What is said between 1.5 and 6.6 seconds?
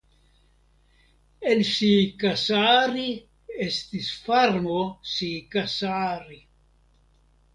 Siikasaari estis farmo Siikasaari.